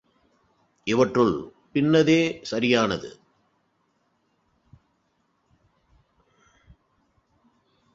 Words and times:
இவற்றுள் 0.87 1.51
பின்னதே 1.73 2.39
சரியானது. 2.41 3.19